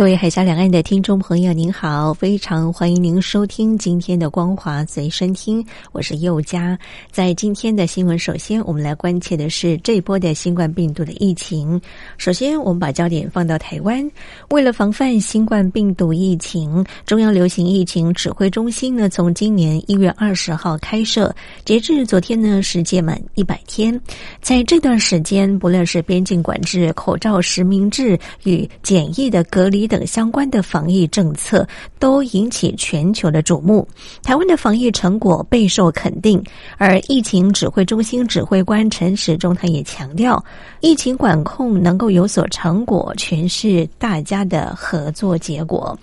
[0.00, 6.78] 各位海峡两岸的听众朋友，您好，非常欢迎您收听今天的光华随身听，我是佑佳。
[7.10, 11.78] 在今天的新闻，首先我们来关切的是这一波的新冠病毒的疫情。
[12.16, 14.10] 首先，我们把焦点放到台湾，
[14.48, 21.30] 为了防范新冠病毒疫情，中央流行疫情指挥中心呢，从今年一月二十号开设，
[21.62, 24.00] 截至昨天呢，是届满一百天。
[24.40, 29.89] 在这段时间，不论是边境管制、口罩实名制与简易的隔离。
[29.90, 31.66] 等相关的防疫政策
[31.98, 33.86] 都引起全球的瞩目，
[34.22, 36.40] 台湾的防疫成果备受肯定。
[36.78, 40.42] 而疫情指挥中心指挥官陈时中他也强调，
[40.80, 45.98] 疫情管控能够有所成果，全是大家的合作结果。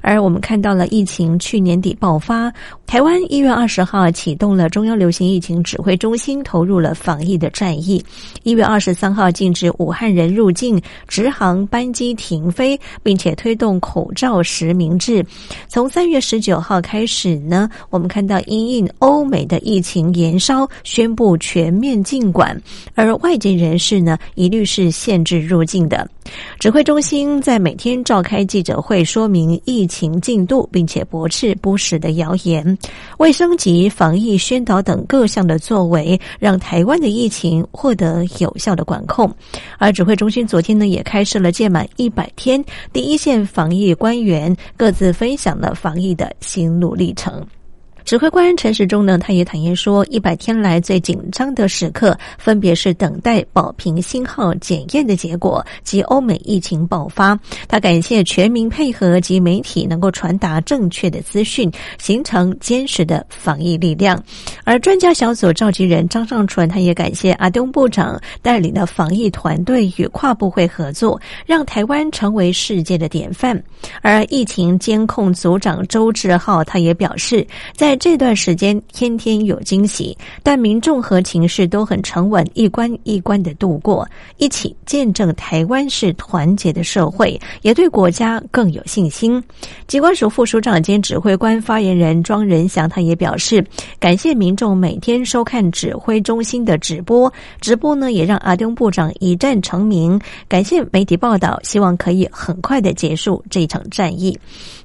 [0.00, 2.52] 而我们看到了疫情去年底爆发，
[2.86, 8.04] 台湾一月二十号启动了中央流行疫情指挥中心投入了防疫的战役。
[8.44, 13.31] 一月二十三号禁止武汉人入境，直航班机停飞，并且。
[13.34, 15.24] 推动口罩实名制，
[15.68, 22.60] 从三月十九号开始呢，我们看到因应欧美的疫情延烧，宣布全面禁管，
[22.94, 26.08] 而外籍人士呢，一律是限制入境的。
[26.58, 32.78] 指挥中心在每天召开记者会，说明疫情进度，并且驳斥不实的谣言。
[33.18, 39.30] 卫生及防疫宣导等各项的作为，让台湾的疫情获得有效的管控。
[39.78, 47.46] 而指挥中心昨天呢，也开设了届满一百天第一一线防疫官员各自分享了防疫的心路历程。
[48.04, 57.38] 指挥官陈时中呢，他也坦言说，一百天来最紧张的时刻，分别是等待保平信号检验的结果及欧美疫情爆发。
[57.68, 64.22] 他感谢全民配合及媒体能够传达正确的资讯，形成坚实的防疫力量。
[64.64, 73.60] 而专家小组召集人张尚淳，他也感谢阿东部长带领的防疫团队与跨部会合作，让台湾成为世界的典范。
[74.02, 84.08] 而疫情监控组长周志浩，他也表示，在在这段时间，天天有惊喜，但民众和情势都很沉稳，一关一关的度过，
[84.38, 89.44] 一起见证台湾是团结的社会，也对国家更有信心。
[89.86, 93.62] 机关署副署长兼指挥官发言人庄仁祥，他也表示，
[94.00, 97.30] 感谢民众每天收看指挥中心的直播，
[97.60, 100.18] 直播呢也让阿东部长一战成名。
[100.48, 104.34] 感谢媒体报道，希望可以很快的结束这场战役。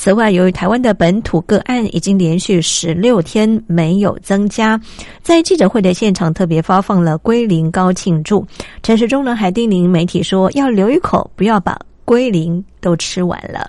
[0.00, 4.80] 此外，由于台湾的本土个案已经连续十六天没有增加，
[5.22, 8.46] 在记者会的现场特别发放了龟苓膏庆祝。
[8.80, 13.68] 陈时中呢还叮咛媒体说，要留一口，不要把龟苓都吃完了。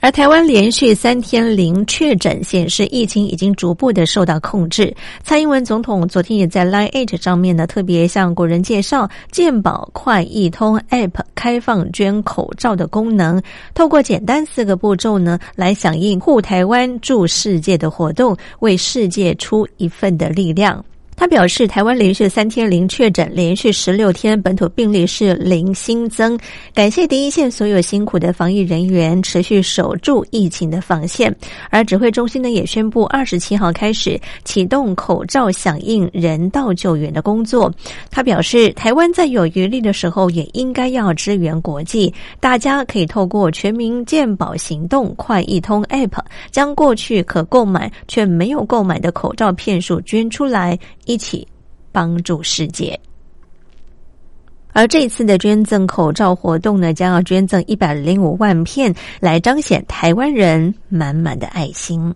[0.00, 4.94] 而台湾连续三天零确诊，显示疫情已经逐步的受到控制。
[5.22, 13.40] 蔡英文总统昨天也在 Line Eight 上面呢，特别向国人介绍健保快易通 App 开放捐口罩的功能，
[13.74, 20.84] 透过简单四个步骤呢，来响应护台湾助世界的活动，为世界出一份的力量。
[21.22, 26.36] 他表示，台湾连续三天零确诊，连续十六天本土病例是零新增。
[26.74, 31.32] 感谢第一线所有辛苦的防疫人员，持续守住疫情的防线。
[31.70, 37.72] 而指挥中心呢，也宣布二十七号开始启动口罩响应人道救援的工作。
[38.10, 42.12] 他表示，台湾在有余力的时候，也应该要支援国际。
[42.40, 46.18] 大家可以透过全民健保行动快易通 App，
[46.50, 50.76] 将过去可购买却没有购买的口罩片数捐出来。
[51.12, 51.46] 一起
[51.92, 52.98] 帮助世界。
[54.72, 62.14] 而这次的捐赠口罩活动呢，将要捐赠一百零五万片，来彰显台湾人满满的爱心。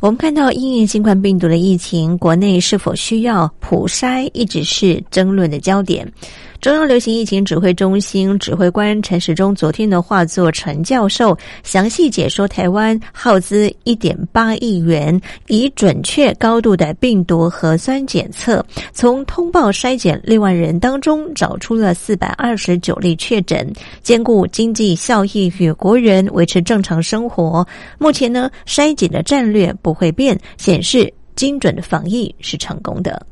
[0.00, 6.12] 我们看到，因应新冠病毒的疫情，国内是否需要普筛，一直是争论的焦点。
[6.60, 23.72] 中央流行疫情指挥中心指挥官陈时中昨天的话作陈教授详细解说，台湾耗资一点八亿元，以准确高度的病毒核酸检测，从通报筛检六万人当中找出了四百二十九例确诊，
[24.02, 27.64] 兼顾经济效益与国人维持正常生活。
[27.98, 33.24] 目前呢，筛检的战略不会变，显示精准的防疫是成功的。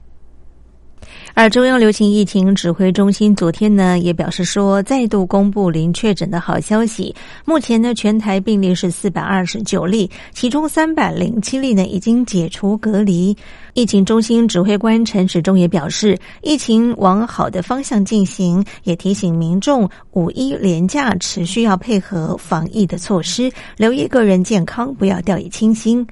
[1.39, 7.15] 而中央流行疫情指挥中心昨天呢也表示说，再度公布零确诊的好消息。
[7.45, 13.37] 目前呢，全台病例是四百二十九例，其中三百零七例呢已经解除隔离。
[13.75, 26.07] 疫情中心指挥官陈时中也表示，疫情往好的方向进行，也提醒民众五一连假持续要配合防疫的措施，留意个人健康，不要掉以轻心。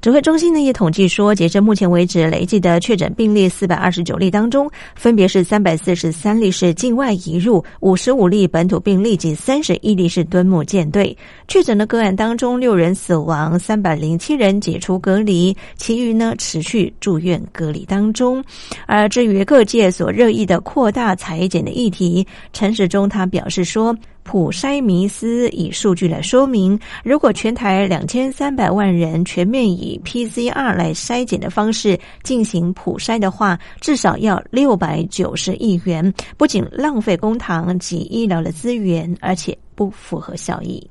[0.00, 11.14] 指挥中心呢也统计说，截至目前为止，累计的确诊病例四百二十九例当中，分别是三百四十三例是境外移入，五十五例本土病例及三十一例是敦睦舰队。
[11.48, 18.42] 确诊的个案当中，六人死亡，三百零七人解除隔离，其余呢持续住院隔离当中。
[18.86, 23.94] 而至于各界所热议的扩大裁剪的议题，陈时中他表示说。
[24.22, 40.88] 普筛迷思以数据来说明，如果全台两千三百万人全面以 PCR 来筛检的方式进行普筛的话，至少要六百九十亿元，不仅浪费公堂及医疗的资源，而且不符合效益。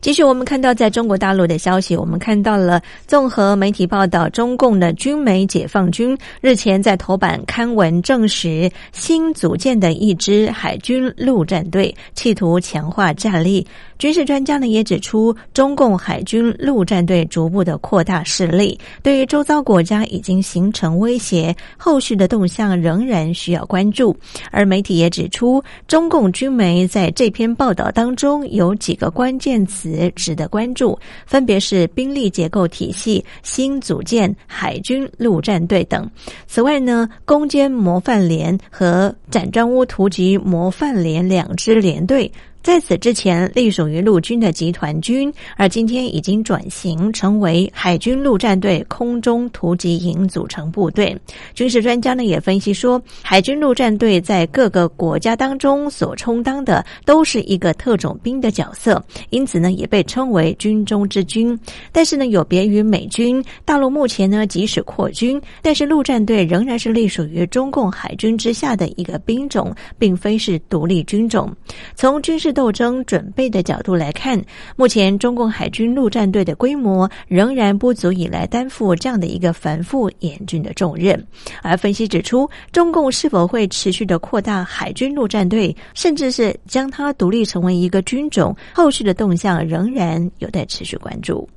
[0.00, 13.66] 继续，我们看到在中国大陆的消息，我们看到了综合媒体报道，中共的军媒解放军日前在头版刊文证实，新组建的一支海军陆战队企图强化战力。
[13.98, 24.16] 军事专家呢也指出，中共海军陆战队逐步的扩大势力，对于周遭国家已经形成威胁，后续的动向仍然需要关注。
[24.52, 36.10] 而媒体也指出，中共军媒在这篇报道当中有几个关键词值得关注，分别是兵力结构体系、新组建海军陆战队等。
[36.46, 42.30] 此外呢，攻坚模范连和展砖屋突击模范连两支连队。
[42.62, 51.16] 在此之前，隶属于陆军的集团军，而今天已经转型成为海军陆战队空中突击营组成部队。
[51.54, 61.58] 军事专家呢也分析说，海军陆战队在各个国家当中所充当的都是一个特种兵的角色，因此呢也被称为军中之军。
[61.90, 71.50] 但是呢，有别于美军，大陆目前呢即使扩军，但是陆战队仍然是隶属于中共海军之下的一个兵种，并非是独立军种。
[71.94, 74.40] 从军事斗争准备的角度来看，
[74.76, 81.22] 目前中共海军陆战队的规模仍然不足以来担负这样的一个繁复严峻的重任。
[81.62, 91.48] 而分析指出，中共是否会持续的扩大海军陆战队，甚至是将它独立成为一个军种，后续的动向仍然有待持续关注。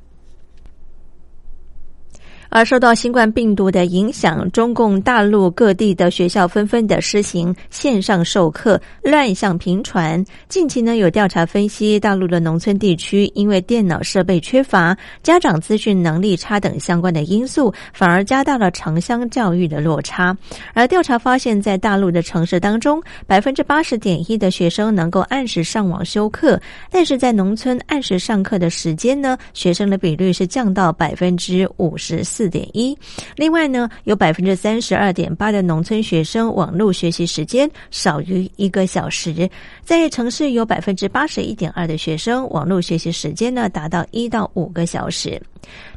[2.54, 10.22] 而受到新冠病毒的影响，中共大陆各地的学校纷纷的施行线上授课，乱象频传。
[10.50, 20.36] 近期呢，有调查分析，大陆的农村地区因为电脑设备缺乏、家长资讯能力差等相关的因素，反而加大了城乡教育的落差。
[20.74, 26.60] 而调查发现，在大陆的城市当中，百分之八十点一的学生能够按时上网修课，
[26.90, 32.41] 但是在农村按时上课的时间呢，学生的比率是降到百分之五十四。
[32.42, 32.98] 四点一，
[33.36, 39.48] 另外呢，有百分之三十二点八的农村学生网络学习时间少于一个小时，
[39.84, 45.40] 在城市有百分之八十一点二的学生网络学习时间呢达到一到五个小时。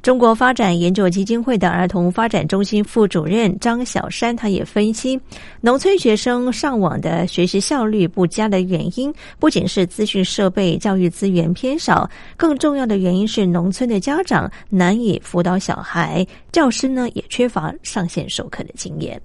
[0.02, 5.18] 中国发展研究基金会的儿童发展中心副主任张小山，他也分析，
[5.60, 19.20] 农村学生上网的学习效率不佳的原因，不仅是资讯设备、教育资源偏少，更重要的原因是农村的家长难以辅导小孩，教师呢也缺乏上线授课的经验。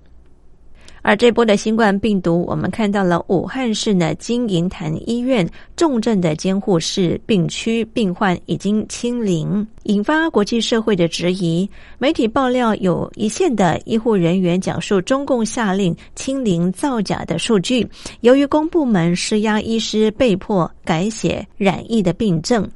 [1.01, 11.69] 而这波的新冠病毒，我们看到了武汉市呢金银潭医院重症的监护室病区病患已经清零，引发国际社会的质疑。
[11.97, 17.87] 媒体爆料有一线的医护人员讲述中共下令清零造假的数据，
[18.21, 22.69] 由于公部门施压，医师被迫改写染疫的病症。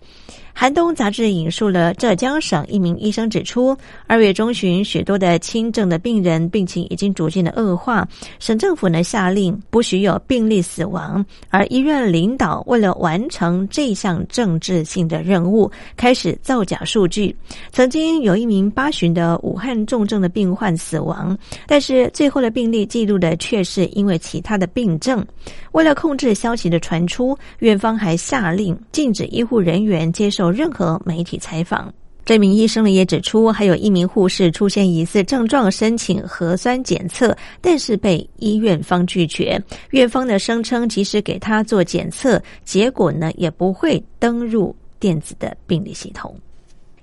[0.55, 8.07] 寒冬杂志引述了浙江省一名医生指出，二月中旬，许多的轻症的病人病情已经逐渐的恶化，
[8.39, 17.36] 省政府呢下令不许有病例死亡，而医院领导为了完成这项政治性的任务，开始造假数据。
[17.72, 21.36] 曾经有一名八旬的武汉重症的病患死亡，
[21.67, 25.25] 但是最后的病例记录的却是因为其他的病症。
[25.72, 30.43] 为了控制消息的传出，院方还下令禁止医护人员接受。
[30.44, 31.92] 有任何媒体采访，
[32.26, 39.62] 这名医生呢也指出，还有一名护士出现疑似症状，申请核酸检测，但是被医院方拒绝。
[39.92, 46.36] 院方呢声称，即使给他做检测，结果呢也不会登入电子的病历系统。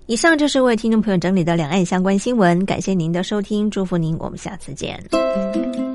[0.07, 5.90] 以上就是为听众朋友整理的两岸相关新闻，感谢您的收听，祝福您，我们下次见。